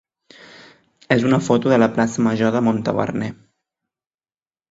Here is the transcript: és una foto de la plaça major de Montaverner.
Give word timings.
és 1.15 1.25
una 1.31 1.39
foto 1.47 1.73
de 1.73 1.77
la 1.83 1.89
plaça 1.97 2.25
major 2.29 2.55
de 2.57 2.63
Montaverner. 2.71 3.31